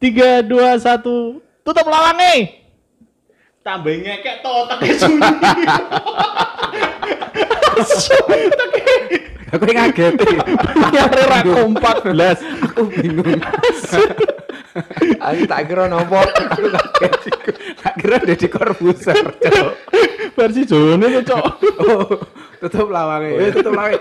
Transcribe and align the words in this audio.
Tiga, 0.00 0.40
dua, 0.40 0.80
satu. 0.80 1.44
Tutup 1.60 1.84
lawangnya. 1.84 2.56
Tambah 3.60 3.92
ngekek 3.92 4.40
to 4.40 4.48
otaknya 4.48 4.96
sunyi. 4.96 5.20
Aku 9.50 9.66
yang 9.68 9.92
ngaget. 9.92 10.14
Nyari 10.88 11.22
ra 11.28 11.40
kompak 11.44 11.96
belas. 12.00 12.40
Aku 12.40 12.88
bingung. 12.88 13.36
Aku 15.28 15.42
tak 15.44 15.60
kira 15.68 15.84
nopo. 15.92 16.24
Aku 16.24 16.70
kaget. 16.72 17.12
Tak 17.84 17.94
kira 18.00 18.16
Deddy 18.24 18.48
Corbuzier. 18.48 19.36
Cok. 19.36 19.70
Versi 20.32 20.64
tuh, 20.64 20.96
Cok. 20.96 21.44
Oh, 21.84 22.08
tutup 22.64 22.88
lawangnya. 22.88 23.36
Eh, 23.36 23.52
tutup 23.52 23.76
lawangnya. 23.76 24.00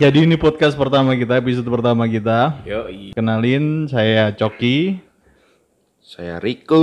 Jadi 0.00 0.24
ini 0.24 0.40
podcast 0.40 0.80
pertama 0.80 1.12
kita, 1.12 1.36
episode 1.36 1.68
pertama 1.68 2.08
kita. 2.08 2.56
Yo, 2.64 2.88
Kenalin, 3.12 3.84
saya 3.84 4.32
Coki. 4.32 4.96
Saya 6.00 6.40
Riko. 6.40 6.80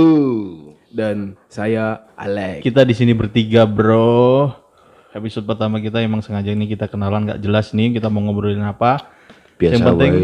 dan 0.88 1.36
saya 1.52 2.08
Alex. 2.16 2.64
Kita 2.64 2.80
di 2.80 2.94
sini 2.96 3.12
bertiga, 3.12 3.68
bro. 3.68 4.48
Episode 5.12 5.44
pertama 5.44 5.82
kita 5.82 6.00
emang 6.00 6.24
sengaja 6.24 6.48
ini 6.48 6.64
kita 6.64 6.88
kenalan 6.88 7.28
nggak 7.28 7.42
jelas 7.44 7.76
nih, 7.76 7.98
kita 7.98 8.08
mau 8.08 8.24
ngobrolin 8.24 8.64
apa. 8.64 9.04
Biasa 9.60 9.74
Yang 9.74 9.84
penting- 9.84 10.14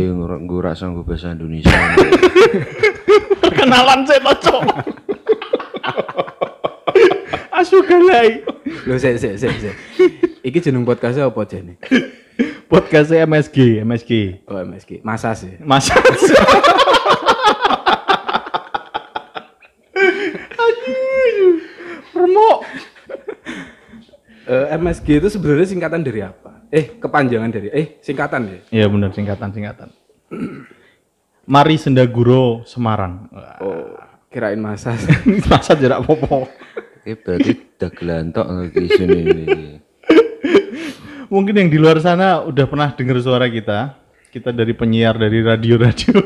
gue 0.47 0.61
rasa 0.62 0.89
gue 0.89 1.05
bahasa 1.05 1.34
Indonesia. 1.34 1.69
Kenalan 3.59 4.06
saya 4.06 4.23
Cok. 4.25 4.62
Asu 7.53 7.83
galai. 7.84 8.41
Lo 8.87 8.97
sik 8.97 9.19
sik 9.19 9.34
sik 9.37 9.53
sik. 9.59 9.75
Iki 10.47 10.59
jeneng 10.62 10.87
podcastnya 10.87 11.28
apa 11.28 11.42
jane? 11.45 11.77
Podcastnya 12.75 13.22
MSG, 13.22 13.86
MSG. 13.86 14.11
Oh, 14.50 14.58
MSG. 14.58 14.98
Masa 15.06 15.30
sih. 15.39 15.55
Mas. 15.62 15.86
Aduh, 20.58 21.55
remuk. 22.19 22.58
Eh, 24.50 24.66
MSG 24.75 25.22
itu 25.22 25.28
sebenarnya 25.31 25.70
singkatan 25.70 26.03
dari 26.03 26.27
apa? 26.27 26.66
Eh, 26.75 26.98
kepanjangan 26.98 27.55
dari 27.55 27.70
eh 27.70 28.03
singkatan 28.03 28.42
ya. 28.50 28.58
Iya 28.83 28.86
benar 28.91 29.14
singkatan 29.14 29.55
singkatan. 29.55 29.88
Mari 31.47 31.78
Sendaguro 31.78 32.66
Semarang. 32.66 33.31
Wah, 33.31 33.55
Oh, 33.62 33.94
kirain 34.34 34.59
masa. 34.59 34.98
Masa 35.50 35.78
jarak 35.78 36.03
popo. 36.03 36.50
Oke, 36.50 37.14
berarti 37.22 37.53
dagelan 37.78 38.34
tok 38.34 38.50
di 38.75 38.91
sini 38.91 39.19
ini. 39.22 39.84
Mungkin 41.35 41.59
yang 41.59 41.67
di 41.67 41.83
luar 41.83 41.99
sana 41.99 42.47
udah 42.47 42.63
pernah 42.63 42.95
dengar 42.95 43.19
suara 43.19 43.51
kita. 43.51 43.99
Kita 44.31 44.55
dari 44.55 44.71
penyiar 44.71 45.19
dari 45.19 45.43
radio-radio. 45.43 46.15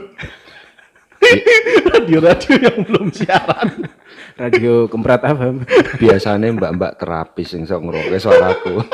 Radio-radio 1.96 2.54
yang 2.60 2.84
belum 2.84 3.08
siaran. 3.16 3.88
Radio 4.36 4.84
Kemprat 4.84 5.24
apa? 5.24 5.64
Biasanya 5.96 6.52
mbak-mbak 6.52 7.00
terapis 7.00 7.56
yang 7.56 7.64
sok 7.64 7.88
ngeroke 7.88 8.20
suaraku. 8.20 8.84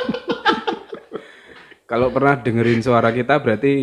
Kalau 1.91 2.15
pernah 2.15 2.39
dengerin 2.39 2.79
suara 2.79 3.11
kita 3.11 3.43
berarti 3.43 3.83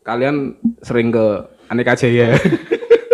kalian 0.00 0.56
sering 0.80 1.12
ke 1.12 1.26
Aneka 1.68 1.92
Jaya. 1.92 2.40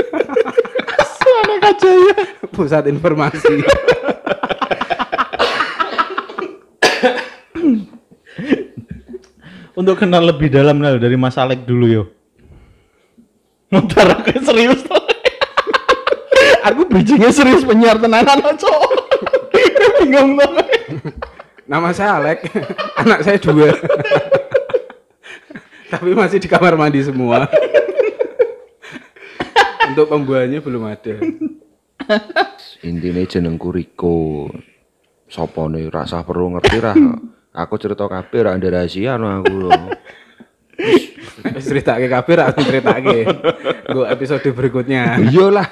Aneka 1.51 1.71
Jaya. 1.83 2.15
Pusat 2.55 2.95
informasi. 2.95 3.59
Untuk 9.89 10.05
kenal 10.05 10.21
lebih 10.21 10.53
dalam 10.53 10.85
nah, 10.85 11.01
dari 11.01 11.17
Mas 11.17 11.41
Alek 11.41 11.65
dulu 11.65 11.89
yo. 11.89 12.13
Mutar 13.73 14.21
aku 14.21 14.37
serius 14.37 14.85
tuh. 14.85 15.01
aku 16.69 16.85
bridgingnya 16.93 17.33
serius 17.33 17.65
penyiar 17.65 17.97
tenanan 17.97 18.37
loh, 18.37 18.53
cok. 18.53 18.85
Bingung 20.05 20.37
tuh. 20.37 20.61
Nama 21.65 21.89
saya 21.97 22.21
Alek, 22.21 22.53
anak 23.01 23.25
saya 23.25 23.41
dua. 23.41 23.73
Tapi 25.97 26.13
masih 26.13 26.37
di 26.37 26.53
kamar 26.53 26.77
mandi 26.77 27.01
semua. 27.01 27.49
Untuk 29.89 30.05
pembuahannya 30.05 30.61
belum 30.61 30.85
ada. 30.85 31.17
Intinya 32.85 33.25
jenengku 33.25 33.73
Riko. 33.73 34.53
Sopo 35.33 35.65
nih 35.73 35.89
rasa 35.89 36.21
perlu 36.29 36.61
ngerti 36.61 36.77
lah. 36.77 36.97
Aku 37.59 37.75
cerita 37.75 38.07
kabeh 38.07 38.47
ra 38.47 38.55
ada 38.55 38.69
rahasia 38.71 39.19
no 39.19 39.27
aku 39.27 39.55
lho. 39.67 39.71
Wis 41.59 41.67
ceritake 41.67 42.07
kabeh 42.07 42.35
ra 42.39 42.55
aku 42.55 42.63
ceritake. 42.63 43.27
Gue 43.91 44.07
episode 44.07 44.47
berikutnya. 44.55 45.19
Iyalah. 45.19 45.67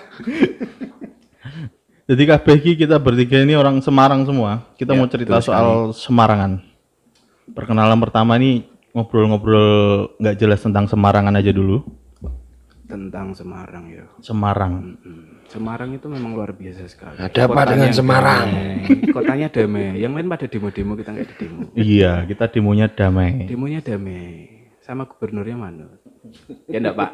Jadi 2.11 2.23
kabeh 2.27 2.55
iki 2.59 2.73
kita 2.75 2.99
bertiga 2.99 3.39
ini 3.39 3.55
orang 3.55 3.79
Semarang 3.79 4.27
semua. 4.27 4.67
Kita 4.75 4.99
mau 4.99 5.07
cerita 5.07 5.39
soal 5.39 5.95
Semarangan. 5.95 6.59
Perkenalan 7.55 7.99
pertama 8.03 8.35
nih 8.35 8.67
ngobrol-ngobrol 8.91 10.11
nggak 10.19 10.37
jelas 10.43 10.59
tentang 10.59 10.91
Semarangan 10.91 11.39
aja 11.39 11.55
dulu. 11.55 11.87
Tentang 12.87 13.35
Semarang 13.35 13.91
ya. 13.91 14.07
Semarang. 14.23 14.95
Hmm. 15.03 15.43
Semarang 15.51 15.91
itu 15.95 16.07
memang 16.07 16.39
luar 16.39 16.55
biasa 16.55 16.87
sekali. 16.87 17.19
Ada 17.19 17.51
apa 17.51 17.63
dengan 17.67 17.91
Semarang? 17.91 18.47
damai. 18.47 19.11
Kotanya 19.11 19.49
damai. 19.51 19.99
Yang 19.99 20.13
lain 20.15 20.29
pada 20.31 20.47
demo-demo 20.47 20.93
kita 20.95 21.11
nggak 21.11 21.27
di 21.27 21.35
demo. 21.39 21.63
Iya, 21.75 22.13
kita 22.31 22.45
demonya 22.51 22.87
damai. 22.87 23.51
Demonya 23.51 23.81
damai. 23.83 24.49
Sama 24.87 25.11
gubernurnya 25.11 25.59
mana? 25.59 25.87
Ya 26.71 26.79
enggak, 26.79 26.95
Pak? 26.95 27.11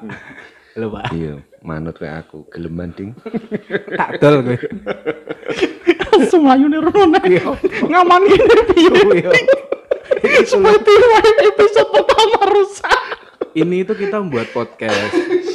Halo, 0.77 0.87
Pak. 0.93 1.13
Iya, 1.13 1.41
manut 1.65 1.97
kayak 1.97 2.29
aku 2.29 2.49
geleman 2.53 2.93
ding. 2.93 3.13
Tak 3.97 4.21
dol 4.21 4.45
gue. 4.45 4.61
Semayu 6.33 6.69
nih 6.69 6.81
Rona. 6.81 7.21
Ngaman 7.89 8.23
gini 8.29 8.57
piye. 8.73 9.33
Seperti 10.49 10.93
episode 11.49 11.89
pertama 11.93 12.41
rusak. 12.57 13.01
Ini 13.53 13.85
itu 13.85 13.93
kita 13.93 14.17
membuat 14.25 14.49
podcast. 14.57 15.13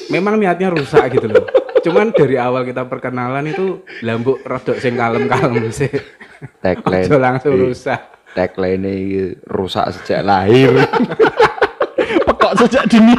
Memang 0.07 0.38
niatnya 0.38 0.72
rusak 0.72 1.12
gitu 1.12 1.28
loh. 1.28 1.45
Cuman 1.79 2.12
dari 2.12 2.35
awal 2.35 2.63
kita 2.63 2.84
perkenalan 2.84 3.47
itu 3.47 3.79
lambuk 4.01 4.41
rodok 4.41 4.78
sing 4.78 4.95
kalem-kalem 4.95 5.68
sih. 5.75 5.91
Tagline. 6.59 7.06
Ojo 7.06 7.18
langsung 7.18 7.53
Iya. 7.53 7.63
rusak. 7.66 8.00
Tagline 8.31 8.84
ini 8.84 8.96
rusak 9.44 9.85
sejak 9.94 10.22
lahir. 10.22 10.72
Pekok 12.28 12.53
sejak 12.57 12.84
dini. 12.85 13.16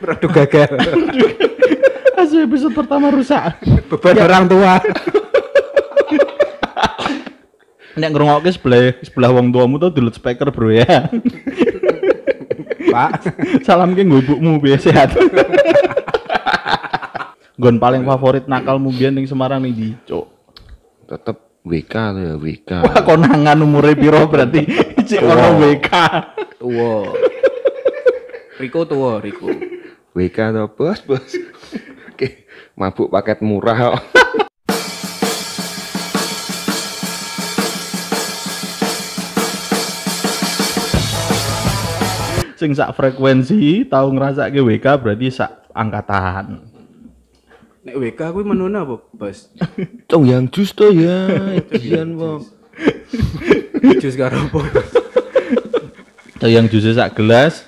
Produk 0.00 0.30
gagal. 0.34 0.70
Asli 2.16 2.44
episode 2.44 2.74
pertama 2.74 3.08
rusak. 3.08 3.56
Beban 3.88 4.16
orang 4.18 4.44
tua. 4.46 4.74
Nek 7.98 8.10
ngrungokke 8.14 8.50
sebelah 8.54 8.94
sebelah 9.02 9.30
wong 9.34 9.50
tuamu 9.50 9.82
tuh 9.82 9.90
dulu 9.90 10.10
speaker 10.14 10.50
bro 10.54 10.70
ya. 10.70 11.10
Pak. 12.90 13.10
Salam 13.66 13.94
ke 13.94 14.02
ibumu 14.02 14.58
biar 14.62 14.78
sehat. 14.78 15.14
Gon 17.60 17.76
paling 17.76 18.06
favorit 18.06 18.48
nakalmu 18.48 18.88
biyen 18.94 19.18
ning 19.18 19.26
Semarang 19.26 19.60
nih 19.62 19.74
di 19.74 19.88
Cuk. 20.06 20.26
Tetep 21.10 21.36
WK 21.60 21.94
tuh 21.94 22.22
ya 22.24 22.34
WK. 22.40 22.70
Wah 22.88 23.02
konangan 23.04 23.60
umure 23.60 23.92
piro 23.92 24.24
berarti 24.30 24.64
cek 24.96 25.20
ono 25.20 25.60
WK. 25.60 25.90
Tua. 26.56 26.94
Riko 28.60 28.80
tua, 28.88 29.20
Riko. 29.20 29.48
WK 30.16 30.38
tuh 30.56 30.68
bos 30.72 31.00
bos. 31.04 31.32
Oke, 32.12 32.48
mabuk 32.76 33.12
paket 33.12 33.44
murah 33.44 33.92
kok. 33.92 33.98
Sing 42.60 42.76
sak 42.76 42.92
frekuensi 42.92 43.88
tahu 43.88 44.12
ngrasake 44.20 44.60
WK 44.60 45.00
berarti 45.00 45.32
sak 45.32 45.64
angkatan. 45.72 46.60
Nek 47.88 47.96
WK 47.96 48.36
kuwi 48.36 48.44
menuna 48.44 48.84
apa, 48.84 49.00
Bos? 49.16 49.48
Cong 50.12 50.28
yang 50.28 50.44
jus 50.52 50.76
tuh 50.76 50.92
ya, 50.92 51.24
Ian 51.80 52.20
po. 52.20 52.44
Jus 54.04 54.12
karo 54.12 54.36
apa? 54.44 54.60
Tahu 56.36 56.52
yang 56.52 56.68
jus 56.68 56.84
sak 56.92 57.16
gelas 57.16 57.64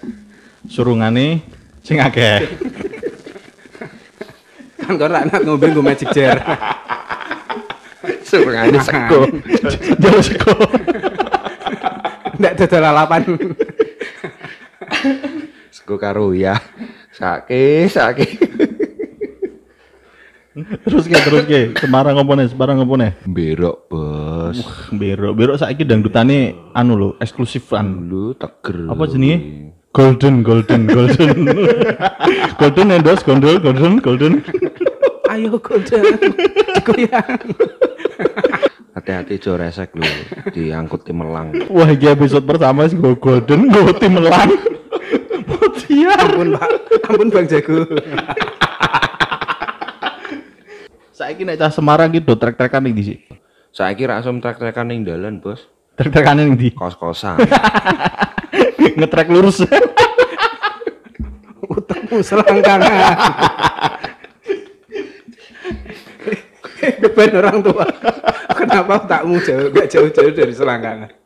surungane 0.68 1.40
sing 1.80 1.96
akeh. 1.96 2.52
Kan 4.76 5.00
kau 5.00 5.08
anak 5.08 5.40
ngombe 5.40 5.72
gue 5.72 5.80
magic 5.80 6.12
jar. 6.12 6.36
Surungane 8.28 8.76
sego. 8.84 9.24
Jauh 10.04 10.20
sego. 10.20 10.52
Ndak 12.36 12.60
dodol 12.60 12.80
lalapan. 12.84 13.22
Sego 15.82 15.98
karo 15.98 16.30
ya. 16.30 16.54
Sake, 17.10 17.90
sake. 17.90 18.38
terus 20.86 21.10
ke 21.10 21.16
terus 21.26 21.42
ke 21.48 21.74
Semarang 21.74 22.14
ngopone 22.14 22.46
Semarang 22.46 22.78
ngopone 22.78 23.18
Berok, 23.26 23.90
Bos. 23.90 24.62
Berok 24.94 25.32
Berok 25.34 25.56
saiki 25.58 25.82
dangdutane 25.82 26.54
anu 26.70 26.94
lho 26.94 27.08
eksklusifan 27.18 28.06
Lu 28.06 28.36
teger. 28.38 28.86
apa 28.86 29.02
jenenge 29.10 29.72
Golden 29.90 30.44
Golden 30.46 30.86
Golden 30.86 31.50
Golden 32.60 32.86
endos 32.94 33.24
Golden 33.26 33.58
Golden 33.58 33.92
Golden 33.98 34.34
Ayo 35.32 35.56
golden. 35.58 36.04
Goyang. 36.84 37.40
Hati-hati 38.92 39.40
jo 39.40 39.56
resek 39.56 39.96
lu 39.96 40.04
diangkut 40.52 41.08
timelang. 41.08 41.56
Wah, 41.72 41.88
iki 41.88 42.04
episode 42.04 42.44
pertama 42.44 42.84
sih 42.84 43.00
gue 43.00 43.16
golden, 43.16 43.72
gue 43.72 43.96
tim 43.96 44.12
melang. 44.20 44.52
Ampun, 46.32 46.48
Pak. 46.56 46.70
Ampun 47.12 47.28
Bang 47.28 47.44
Jago. 47.44 47.84
Saiki 51.12 51.44
nek 51.44 51.60
cah 51.60 51.68
Semarang 51.68 52.08
gitu 52.08 52.32
trek-trekan 52.40 52.80
ning 52.80 52.96
ndi 52.96 53.04
sih? 53.04 53.18
Saiki 53.68 54.08
ra 54.08 54.24
asem 54.24 54.40
trek-trekan 54.40 54.88
ning 54.88 55.04
dalan, 55.04 55.44
Bos. 55.44 55.68
Trek-trekan 56.00 56.40
ning 56.40 56.56
ndi? 56.56 56.72
Kos-kosan. 56.72 57.36
Ngetrek 58.98 59.28
lurus. 59.28 59.60
Utekmu 61.68 62.24
selangkangan. 62.24 63.16
Beban 66.98 67.32
orang 67.38 67.58
tua. 67.62 67.86
Kenapa 68.58 68.92
otakmu 69.06 69.36
jauh 69.44 69.70
gak 69.70 69.86
jauh-jauh 69.92 70.32
dari 70.34 70.54
selangkangan? 70.56 71.21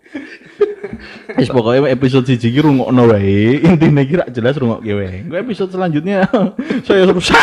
Wis 1.41 1.53
pokoknya 1.53 1.93
episode 1.93 2.25
siji 2.25 2.49
ki 2.49 2.61
rungokno 2.65 3.12
wae. 3.12 3.61
Intine 3.61 4.03
ki 4.09 4.15
rak 4.25 4.29
jelas 4.33 4.56
rungokke 4.56 4.93
wae. 4.97 5.21
Gue 5.29 5.38
episode 5.44 5.69
selanjutnya 5.69 6.25
saya 6.87 7.05
rusak. 7.05 7.37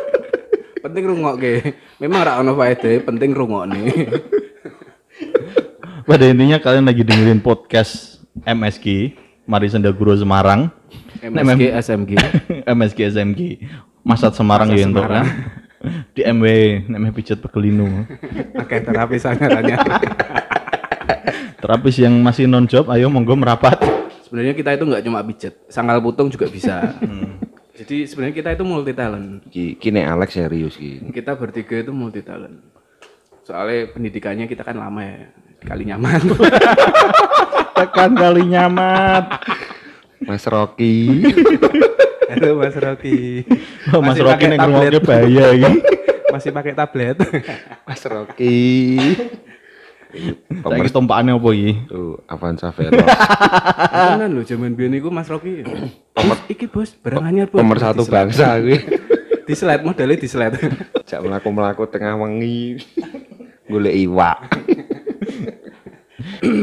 Penting 0.84 1.04
rungokke. 1.10 1.74
Memang 1.98 2.22
ra 2.22 2.38
ono 2.38 2.54
faedah, 2.54 3.02
penting 3.02 3.34
rungokne. 3.34 3.82
Pada 6.06 6.24
intinya 6.30 6.62
kalian 6.62 6.86
lagi 6.86 7.02
dengerin 7.02 7.42
podcast 7.42 8.22
MSG 8.46 9.18
Mari 9.44 9.66
Senda 9.68 9.90
Guru 9.90 10.14
Semarang. 10.14 10.70
MSG 11.18 11.74
SMG. 11.82 12.12
MSG 12.64 12.98
SMG. 13.10 13.40
Masat 14.06 14.38
Semarang 14.38 14.70
ya 14.70 14.86
Semarang. 14.86 15.26
kan. 15.26 16.06
Di 16.14 16.22
MW 16.22 16.46
namanya 16.86 17.14
pijat 17.14 17.42
pekelinu. 17.42 18.06
Oke, 18.54 18.78
terapi 18.82 19.18
sangarannya. 19.18 19.76
Terapis 21.58 21.98
yang 21.98 22.14
masih 22.22 22.46
non 22.46 22.70
job, 22.70 22.86
ayo 22.94 23.10
monggo 23.10 23.34
merapat. 23.34 23.82
Sebenarnya 24.22 24.54
kita 24.54 24.78
itu 24.78 24.84
nggak 24.86 25.02
cuma 25.02 25.26
pijet, 25.26 25.54
sanggal 25.66 25.98
putung 25.98 26.30
juga 26.30 26.46
bisa. 26.46 26.94
Jadi 27.74 28.06
sebenarnya 28.06 28.34
kita 28.38 28.50
itu 28.54 28.62
multi 28.62 28.94
talent. 28.94 29.42
Ki 29.50 29.74
kini 29.74 30.06
Alex 30.06 30.38
serius 30.38 30.78
ki. 30.78 31.10
Kita 31.10 31.34
bertiga 31.34 31.82
itu 31.82 31.90
multi 31.90 32.22
talent. 32.22 32.62
Soalnya 33.42 33.90
pendidikannya 33.90 34.46
kita 34.46 34.62
kan 34.62 34.78
lama 34.78 35.02
ya, 35.02 35.18
kali 35.66 35.90
nyaman. 35.90 36.20
Tekan 37.78 38.12
kali 38.14 38.42
nyamat. 38.46 39.24
Mas 40.22 40.46
Rocky. 40.46 41.26
Halo 42.30 42.60
Mas 42.62 42.76
Rocky. 42.78 43.42
Oh, 43.90 43.98
Mas 44.04 44.14
Masih 44.14 44.22
Rocky 44.26 44.44
ning 44.46 44.60
tablet. 44.62 44.94
ngrungokne 44.94 45.00
bahaya 45.02 45.46
iki. 45.58 45.72
Masih 46.34 46.50
pakai 46.54 46.72
tablet. 46.76 47.16
Mas 47.82 48.02
Rocky. 48.06 48.54
Saiki 50.08 50.88
tumpakane 50.88 51.36
apa 51.36 51.48
iki? 51.52 51.72
Tuh, 51.84 52.16
Avanza 52.24 52.72
Veloz. 52.72 53.04
Tenan 53.92 54.32
lho 54.32 54.42
zaman 54.42 54.72
biyen 54.72 54.96
iku 54.96 55.12
Mas 55.12 55.28
Rocky. 55.28 55.68
Bos, 56.16 56.40
iki 56.48 56.64
bos, 56.64 56.96
barang 56.96 57.28
anyar 57.28 57.52
bos. 57.52 57.60
Nomor 57.60 57.76
satu 57.76 58.08
bangsa 58.08 58.56
kuwi. 58.56 58.80
Di 59.48 59.56
slide 59.56 59.80
modelnya 59.80 60.20
di 60.20 60.28
slide. 60.28 60.60
Jak 61.08 61.24
melaku-melaku 61.24 61.88
tengah 61.88 62.20
wengi. 62.20 62.84
Golek 63.64 63.96
iwak. 63.96 64.44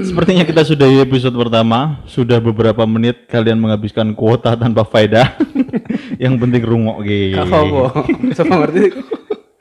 Sepertinya 0.06 0.46
kita 0.46 0.62
sudah 0.62 0.86
di 0.86 1.02
episode 1.02 1.34
pertama, 1.34 2.06
sudah 2.06 2.38
beberapa 2.38 2.86
menit 2.86 3.26
kalian 3.26 3.58
menghabiskan 3.58 4.14
kuota 4.14 4.54
tanpa 4.54 4.86
faedah. 4.86 5.34
Yang 6.22 6.46
penting 6.46 6.62
rungok 6.62 7.02
gitu. 7.10 7.42
Gak 7.42 7.50
apa-apa. 7.50 8.06
Sama 8.38 8.62
ngerti 8.62 8.94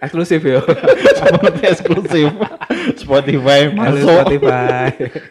eksklusif 0.05 0.45
ya. 0.45 0.61
Seperti 1.17 1.61
eksklusif. 1.65 2.29
Spotify 3.05 3.61
masuk. 3.71 4.09
Spotify. 4.09 4.89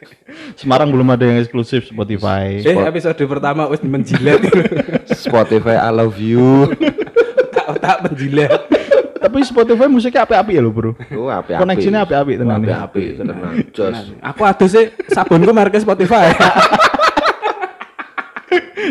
Semarang 0.60 0.90
belum 0.90 1.08
ada 1.14 1.26
yang 1.26 1.38
eksklusif 1.42 1.90
Spotify. 1.90 2.62
Eh 2.62 2.78
episode 2.86 3.18
pertama 3.26 3.66
wis 3.70 3.82
menjilat. 3.82 4.42
Spotify 5.26 5.82
I 5.82 5.90
love 5.90 6.18
you. 6.22 6.70
Otak-otak 7.54 7.98
menjilat. 8.10 8.62
Tapi 9.24 9.38
Spotify 9.48 9.88
musiknya 9.88 10.28
api-api 10.28 10.52
ya 10.58 10.62
lo 10.62 10.70
bro. 10.70 10.92
Oh, 11.16 11.32
api-api. 11.32 11.62
Koneksinya 11.64 12.04
api-api 12.04 12.38
tenan. 12.38 12.60
ya. 12.62 12.86
Api-api 12.86 13.02
tenang. 13.18 13.40
Jos. 13.72 13.98
Aku 14.20 14.42
aduh 14.44 14.70
sih 14.70 14.92
sabunku 15.10 15.50
merek 15.50 15.80
Spotify. 15.80 16.30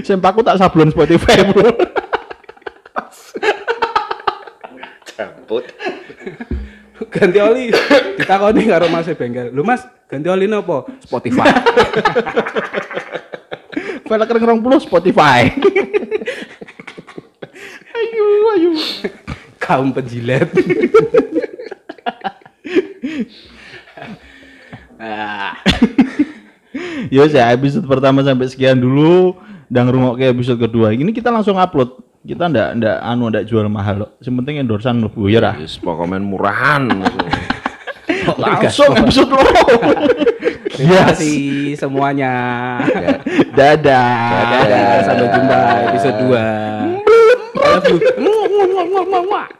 Sempaku 0.03 0.41
tak 0.43 0.59
sablon 0.59 0.91
Spotify 0.91 1.47
bro. 1.53 1.92
Ganti 7.23 7.39
oli. 7.39 7.71
Ditakoni 8.19 8.67
karo 8.67 8.91
Mas 8.91 9.07
e 9.07 9.15
bengkel. 9.15 9.55
Lu 9.55 9.63
Mas, 9.63 9.87
ganti 10.11 10.27
oli 10.27 10.51
nopo? 10.51 10.91
Spotify. 10.99 11.47
Kering 14.13 14.45
rong 14.45 14.61
puluh 14.61 14.77
Spotify. 14.77 15.49
ayo, 17.97 18.25
ayo. 18.59 18.77
Kaum 19.57 19.89
penjilat. 19.89 20.53
ah, 25.01 25.57
Ya 27.09 27.25
saya 27.25 27.57
episode 27.57 27.89
pertama 27.89 28.21
sampai 28.21 28.53
sekian 28.53 28.77
dulu 28.77 29.41
dan 29.73 29.89
rumah 29.89 30.13
ke 30.13 30.29
episode 30.29 30.61
kedua. 30.61 30.93
Ini 30.93 31.09
kita 31.09 31.33
langsung 31.33 31.57
upload. 31.57 32.02
Kita 32.23 32.47
ndak 32.47 32.79
ndak 32.79 32.97
anu 33.03 33.35
ndak 33.35 33.51
jual 33.51 33.67
mahal 33.67 34.07
loh. 34.07 34.11
Yang 34.23 34.35
penting 34.39 34.55
endorsan 34.63 35.03
mlebu 35.03 35.27
ya 35.27 35.43
lah. 35.43 35.59
Yes, 35.59 35.75
pokoknya 35.83 36.23
murahan. 36.23 36.87
Langsung 38.39 38.95
episode 38.95 39.35
lo. 39.35 39.43
terima 40.71 41.11
kasih 41.11 41.75
semuanya. 41.75 42.33
Dadah. 43.59 44.39
Dadah, 44.55 44.87
sampai 45.03 45.27
jumpa 45.35 45.61
episode 45.91 46.17
2. 46.31 47.03
I 47.59 47.75
love 47.75 47.91
you. 47.91 49.59